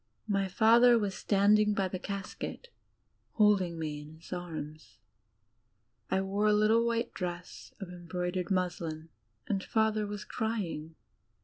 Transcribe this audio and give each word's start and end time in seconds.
My 0.27 0.47
father 0.47 0.97
was 0.97 1.13
standing 1.13 1.75
by 1.75 1.87
the 1.87 1.99
casket 1.99 2.69
holding 3.33 3.77
me 3.77 3.99
in 4.01 4.15
his 4.15 4.33
arms. 4.33 4.97
I 6.09 6.21
wore 6.21 6.47
a 6.47 6.53
litde 6.53 6.83
white 6.83 7.13
dress 7.13 7.71
of 7.79 7.89
embroidered 7.89 8.49
muslin, 8.49 9.09
and 9.47 9.63
Father 9.63 10.07
was 10.07 10.25
crying. 10.25 10.95